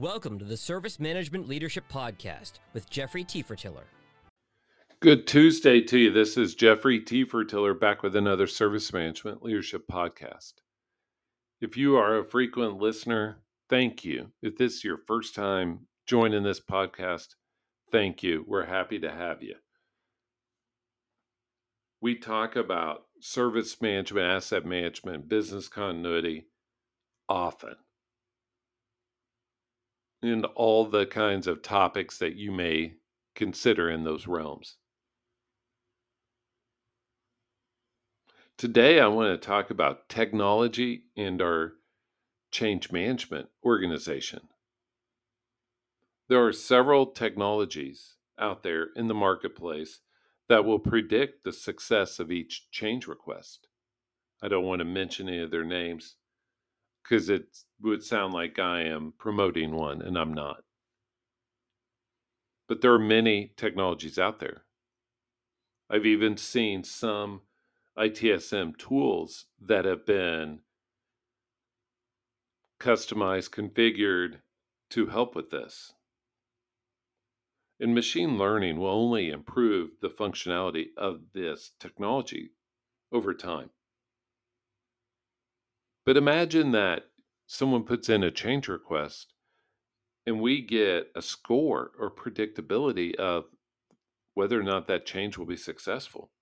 Welcome 0.00 0.38
to 0.38 0.46
the 0.46 0.56
Service 0.56 0.98
Management 0.98 1.46
Leadership 1.46 1.84
Podcast 1.92 2.52
with 2.72 2.88
Jeffrey 2.88 3.22
Tefertiller. 3.22 3.84
Good 5.00 5.26
Tuesday 5.26 5.82
to 5.82 5.98
you. 5.98 6.10
This 6.10 6.38
is 6.38 6.54
Jeffrey 6.54 7.02
Tefertiller 7.02 7.78
back 7.78 8.02
with 8.02 8.16
another 8.16 8.46
Service 8.46 8.94
Management 8.94 9.42
Leadership 9.42 9.82
Podcast. 9.92 10.54
If 11.60 11.76
you 11.76 11.96
are 11.96 12.16
a 12.16 12.24
frequent 12.24 12.78
listener, 12.78 13.42
thank 13.68 14.02
you. 14.02 14.32
If 14.40 14.56
this 14.56 14.76
is 14.76 14.84
your 14.84 15.00
first 15.06 15.34
time 15.34 15.80
joining 16.06 16.44
this 16.44 16.60
podcast, 16.60 17.34
thank 17.92 18.22
you. 18.22 18.46
We're 18.48 18.64
happy 18.64 19.00
to 19.00 19.10
have 19.10 19.42
you. 19.42 19.56
We 22.00 22.14
talk 22.14 22.56
about 22.56 23.02
service 23.20 23.82
management, 23.82 24.26
asset 24.26 24.64
management, 24.64 25.28
business 25.28 25.68
continuity 25.68 26.46
often 27.28 27.74
and 30.22 30.44
all 30.54 30.86
the 30.86 31.06
kinds 31.06 31.46
of 31.46 31.62
topics 31.62 32.18
that 32.18 32.36
you 32.36 32.52
may 32.52 32.94
consider 33.34 33.90
in 33.90 34.04
those 34.04 34.26
realms. 34.26 34.76
Today, 38.58 39.00
I 39.00 39.06
want 39.06 39.30
to 39.40 39.46
talk 39.46 39.70
about 39.70 40.08
technology 40.10 41.04
and 41.16 41.40
our 41.40 41.72
change 42.50 42.92
management 42.92 43.48
organization. 43.64 44.40
There 46.28 46.44
are 46.44 46.52
several 46.52 47.06
technologies 47.06 48.16
out 48.38 48.62
there 48.62 48.88
in 48.94 49.08
the 49.08 49.14
marketplace 49.14 50.00
that 50.48 50.64
will 50.64 50.78
predict 50.78 51.44
the 51.44 51.52
success 51.52 52.18
of 52.18 52.30
each 52.30 52.70
change 52.70 53.06
request. 53.06 53.68
I 54.42 54.48
don't 54.48 54.64
want 54.64 54.80
to 54.80 54.84
mention 54.84 55.28
any 55.28 55.40
of 55.40 55.50
their 55.50 55.64
names 55.64 56.16
because 57.02 57.28
it 57.28 57.58
would 57.80 58.02
sound 58.02 58.34
like 58.34 58.58
I 58.58 58.82
am 58.82 59.14
promoting 59.18 59.72
one, 59.72 60.02
and 60.02 60.16
I'm 60.18 60.34
not. 60.34 60.64
But 62.68 62.80
there 62.80 62.92
are 62.92 62.98
many 62.98 63.52
technologies 63.56 64.18
out 64.18 64.38
there. 64.38 64.62
I've 65.88 66.06
even 66.06 66.36
seen 66.36 66.84
some 66.84 67.42
ITSM 67.98 68.78
tools 68.78 69.46
that 69.60 69.84
have 69.84 70.06
been 70.06 70.60
customized, 72.80 73.50
configured 73.50 74.40
to 74.90 75.06
help 75.06 75.34
with 75.34 75.50
this. 75.50 75.92
And 77.78 77.94
machine 77.94 78.38
learning 78.38 78.78
will 78.78 78.88
only 78.88 79.30
improve 79.30 79.90
the 80.00 80.08
functionality 80.08 80.88
of 80.96 81.20
this 81.32 81.72
technology 81.80 82.50
over 83.12 83.34
time. 83.34 83.70
But 86.10 86.16
imagine 86.16 86.72
that 86.72 87.04
someone 87.46 87.84
puts 87.84 88.08
in 88.08 88.24
a 88.24 88.32
change 88.32 88.66
request 88.66 89.32
and 90.26 90.40
we 90.40 90.60
get 90.60 91.12
a 91.14 91.22
score 91.22 91.92
or 91.96 92.10
predictability 92.10 93.14
of 93.14 93.44
whether 94.34 94.58
or 94.58 94.64
not 94.64 94.88
that 94.88 95.06
change 95.06 95.38
will 95.38 95.46
be 95.46 95.56
successful. 95.56 96.32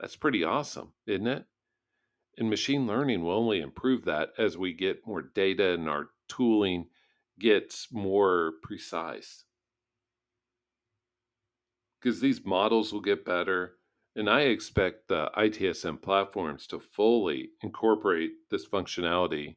That's 0.00 0.16
pretty 0.16 0.42
awesome, 0.42 0.92
isn't 1.06 1.28
it? 1.28 1.44
And 2.36 2.50
machine 2.50 2.84
learning 2.84 3.22
will 3.22 3.30
only 3.30 3.60
improve 3.60 4.04
that 4.06 4.30
as 4.36 4.58
we 4.58 4.72
get 4.72 5.06
more 5.06 5.22
data 5.22 5.74
and 5.74 5.88
our 5.88 6.08
tooling 6.28 6.88
gets 7.38 7.92
more 7.92 8.54
precise. 8.64 9.44
Because 12.00 12.20
these 12.20 12.44
models 12.44 12.92
will 12.92 13.02
get 13.02 13.24
better, 13.24 13.77
and 14.16 14.28
I 14.28 14.42
expect 14.42 15.08
the 15.08 15.30
ITSM 15.36 16.02
platforms 16.02 16.66
to 16.68 16.80
fully 16.80 17.50
incorporate 17.62 18.32
this 18.50 18.66
functionality 18.66 19.54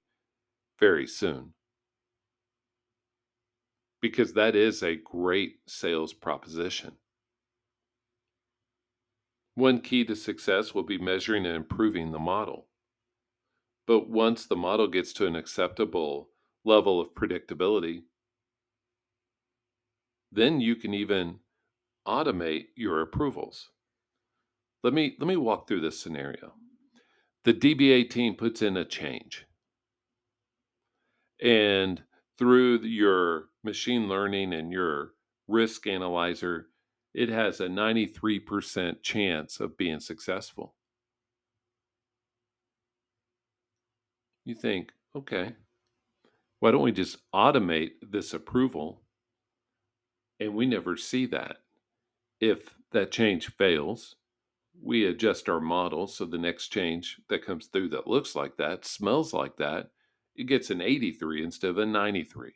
very 0.79 1.07
soon. 1.07 1.53
Because 4.01 4.33
that 4.33 4.55
is 4.55 4.81
a 4.81 4.95
great 4.95 5.57
sales 5.67 6.13
proposition. 6.13 6.93
One 9.55 9.81
key 9.81 10.05
to 10.05 10.15
success 10.15 10.73
will 10.73 10.83
be 10.83 10.97
measuring 10.97 11.45
and 11.45 11.55
improving 11.55 12.11
the 12.11 12.19
model. 12.19 12.67
But 13.85 14.09
once 14.09 14.45
the 14.45 14.55
model 14.55 14.87
gets 14.87 15.11
to 15.13 15.27
an 15.27 15.35
acceptable 15.35 16.29
level 16.63 17.01
of 17.01 17.13
predictability, 17.13 18.03
then 20.31 20.61
you 20.61 20.75
can 20.75 20.93
even 20.93 21.39
automate 22.07 22.67
your 22.75 23.01
approvals. 23.01 23.69
Let 24.83 24.93
me 24.93 25.15
let 25.19 25.27
me 25.27 25.37
walk 25.37 25.67
through 25.67 25.81
this 25.81 25.99
scenario. 25.99 26.53
The 27.43 27.53
DBA 27.53 28.09
team 28.09 28.35
puts 28.35 28.61
in 28.61 28.77
a 28.77 28.85
change. 28.85 29.45
And 31.41 32.03
through 32.37 32.79
your 32.81 33.45
machine 33.63 34.07
learning 34.07 34.53
and 34.53 34.71
your 34.71 35.13
risk 35.47 35.87
analyzer, 35.87 36.67
it 37.13 37.29
has 37.29 37.59
a 37.59 37.67
93% 37.67 39.01
chance 39.01 39.59
of 39.59 39.77
being 39.77 39.99
successful. 39.99 40.75
You 44.45 44.55
think, 44.55 44.91
okay, 45.15 45.53
why 46.59 46.71
don't 46.71 46.83
we 46.83 46.91
just 46.91 47.17
automate 47.33 47.91
this 48.01 48.33
approval? 48.33 49.01
And 50.39 50.55
we 50.55 50.65
never 50.65 50.95
see 50.95 51.25
that. 51.27 51.57
If 52.39 52.75
that 52.91 53.11
change 53.11 53.49
fails, 53.55 54.15
we 54.79 55.05
adjust 55.05 55.49
our 55.49 55.59
model 55.59 56.07
so 56.07 56.25
the 56.25 56.37
next 56.37 56.69
change 56.69 57.19
that 57.29 57.45
comes 57.45 57.67
through 57.67 57.89
that 57.89 58.07
looks 58.07 58.35
like 58.35 58.57
that, 58.57 58.85
smells 58.85 59.33
like 59.33 59.57
that, 59.57 59.91
it 60.35 60.45
gets 60.45 60.69
an 60.69 60.81
83 60.81 61.43
instead 61.43 61.69
of 61.69 61.77
a 61.77 61.85
93. 61.85 62.53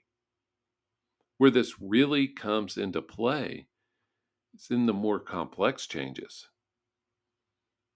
Where 1.37 1.51
this 1.51 1.81
really 1.81 2.27
comes 2.27 2.77
into 2.77 3.01
play 3.01 3.67
is 4.53 4.71
in 4.71 4.85
the 4.85 4.93
more 4.93 5.19
complex 5.19 5.85
changes. 5.85 6.47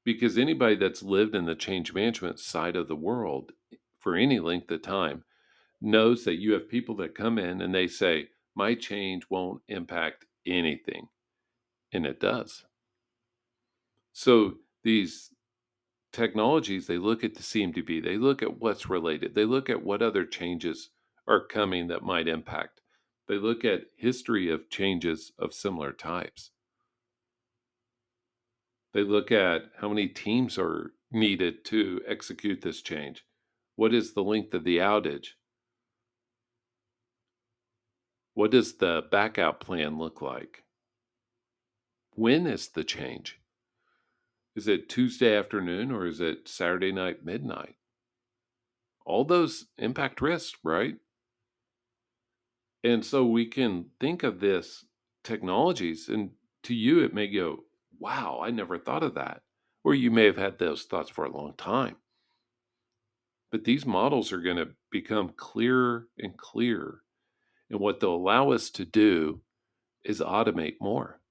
Because 0.03 0.37
anybody 0.37 0.75
that's 0.75 1.03
lived 1.03 1.35
in 1.35 1.45
the 1.45 1.55
change 1.55 1.93
management 1.93 2.39
side 2.39 2.75
of 2.75 2.87
the 2.87 2.95
world 2.95 3.51
for 3.99 4.15
any 4.15 4.39
length 4.39 4.71
of 4.71 4.81
time 4.81 5.23
knows 5.81 6.25
that 6.25 6.39
you 6.39 6.53
have 6.53 6.69
people 6.69 6.95
that 6.95 7.15
come 7.15 7.37
in 7.37 7.61
and 7.61 7.73
they 7.73 7.87
say, 7.87 8.29
My 8.55 8.75
change 8.75 9.23
won't 9.29 9.61
impact 9.67 10.25
anything. 10.45 11.07
And 11.91 12.05
it 12.05 12.19
does. 12.19 12.65
So 14.19 14.55
these 14.83 15.29
technologies, 16.11 16.87
they 16.87 16.97
look 16.97 17.23
at 17.23 17.35
the 17.35 17.41
CMDB, 17.41 18.03
they 18.03 18.17
look 18.17 18.43
at 18.43 18.59
what's 18.59 18.89
related, 18.89 19.33
they 19.33 19.45
look 19.45 19.69
at 19.69 19.81
what 19.81 20.01
other 20.01 20.25
changes 20.25 20.89
are 21.25 21.47
coming 21.47 21.87
that 21.87 22.03
might 22.03 22.27
impact. 22.27 22.81
They 23.29 23.37
look 23.37 23.63
at 23.63 23.85
history 23.95 24.49
of 24.49 24.69
changes 24.69 25.31
of 25.39 25.53
similar 25.53 25.93
types. 25.93 26.51
They 28.93 29.03
look 29.03 29.31
at 29.31 29.71
how 29.79 29.87
many 29.87 30.09
teams 30.09 30.57
are 30.57 30.91
needed 31.09 31.63
to 31.67 32.01
execute 32.05 32.59
this 32.61 32.81
change. 32.81 33.23
What 33.77 33.93
is 33.93 34.15
the 34.15 34.23
length 34.23 34.53
of 34.53 34.65
the 34.65 34.79
outage? 34.79 35.27
What 38.33 38.51
does 38.51 38.79
the 38.79 39.01
backup 39.09 39.61
plan 39.61 39.97
look 39.97 40.21
like? 40.21 40.65
When 42.15 42.47
is 42.47 42.67
the 42.67 42.83
change? 42.83 43.38
Is 44.59 44.67
it 44.67 44.89
Tuesday 44.89 45.37
afternoon 45.37 45.89
or 45.89 46.05
is 46.05 46.19
it 46.19 46.49
Saturday 46.49 46.91
night 46.91 47.23
midnight? 47.23 47.75
All 49.05 49.23
those 49.23 49.67
impact 49.77 50.19
risk, 50.19 50.55
right? 50.65 50.95
And 52.83 53.05
so 53.05 53.25
we 53.25 53.45
can 53.45 53.91
think 54.01 54.21
of 54.21 54.41
this 54.41 54.83
technologies, 55.23 56.09
and 56.09 56.31
to 56.63 56.75
you, 56.75 56.99
it 56.99 57.13
may 57.13 57.27
go, 57.27 57.59
wow, 57.99 58.41
I 58.43 58.51
never 58.51 58.77
thought 58.77 59.01
of 59.01 59.13
that. 59.13 59.43
Or 59.85 59.95
you 59.95 60.11
may 60.11 60.25
have 60.25 60.35
had 60.35 60.59
those 60.59 60.83
thoughts 60.83 61.09
for 61.09 61.23
a 61.23 61.31
long 61.31 61.53
time. 61.57 61.95
But 63.53 63.63
these 63.63 63.85
models 63.85 64.33
are 64.33 64.41
going 64.41 64.57
to 64.57 64.71
become 64.91 65.31
clearer 65.37 66.09
and 66.17 66.35
clearer. 66.35 67.03
And 67.69 67.79
what 67.79 68.01
they'll 68.01 68.13
allow 68.13 68.51
us 68.51 68.69
to 68.71 68.83
do 68.83 69.39
is 70.03 70.19
automate 70.19 70.75
more. 70.81 71.21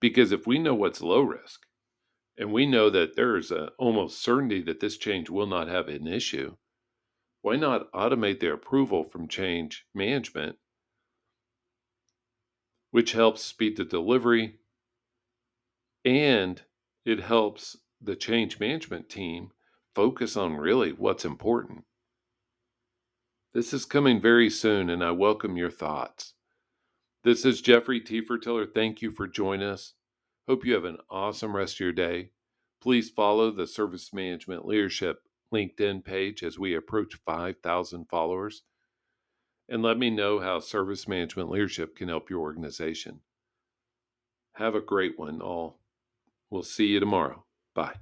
Because 0.00 0.30
if 0.30 0.46
we 0.46 0.60
know 0.60 0.76
what's 0.76 1.02
low 1.02 1.22
risk, 1.22 1.66
and 2.38 2.52
we 2.52 2.66
know 2.66 2.90
that 2.90 3.16
there 3.16 3.36
is 3.36 3.50
a 3.50 3.68
almost 3.78 4.22
certainty 4.22 4.62
that 4.62 4.80
this 4.80 4.96
change 4.96 5.28
will 5.28 5.46
not 5.46 5.68
have 5.68 5.88
an 5.88 6.06
issue, 6.06 6.56
why 7.42 7.56
not 7.56 7.90
automate 7.92 8.40
the 8.40 8.52
approval 8.52 9.04
from 9.04 9.28
change 9.28 9.86
management, 9.94 10.56
which 12.90 13.12
helps 13.12 13.42
speed 13.42 13.76
the 13.76 13.84
delivery 13.84 14.58
and 16.04 16.62
it 17.04 17.20
helps 17.20 17.76
the 18.00 18.16
change 18.16 18.58
management 18.58 19.08
team 19.08 19.50
focus 19.94 20.36
on 20.36 20.54
really 20.54 20.92
what's 20.92 21.24
important. 21.24 21.84
This 23.54 23.74
is 23.74 23.84
coming 23.84 24.20
very 24.20 24.48
soon, 24.48 24.88
and 24.88 25.04
I 25.04 25.10
welcome 25.10 25.56
your 25.56 25.70
thoughts. 25.70 26.32
This 27.22 27.44
is 27.44 27.60
Jeffrey 27.60 28.00
T. 28.00 28.22
Tefertiller. 28.22 28.66
Thank 28.72 29.02
you 29.02 29.10
for 29.10 29.28
joining 29.28 29.68
us. 29.68 29.92
Hope 30.48 30.64
you 30.66 30.74
have 30.74 30.84
an 30.84 30.98
awesome 31.08 31.54
rest 31.56 31.76
of 31.76 31.80
your 31.80 31.92
day. 31.92 32.30
Please 32.80 33.08
follow 33.10 33.50
the 33.50 33.66
Service 33.66 34.12
Management 34.12 34.66
Leadership 34.66 35.22
LinkedIn 35.52 36.04
page 36.04 36.42
as 36.42 36.58
we 36.58 36.74
approach 36.74 37.14
5,000 37.24 38.08
followers. 38.08 38.62
and 39.68 39.82
let 39.82 39.98
me 39.98 40.10
know 40.10 40.40
how 40.40 40.58
service 40.58 41.08
management 41.08 41.48
leadership 41.48 41.96
can 41.96 42.08
help 42.08 42.28
your 42.28 42.40
organization. 42.40 43.20
Have 44.54 44.74
a 44.74 44.80
great 44.80 45.18
one, 45.18 45.40
all. 45.40 45.78
We'll 46.50 46.62
see 46.62 46.86
you 46.86 47.00
tomorrow. 47.00 47.44
Bye. 47.74 47.94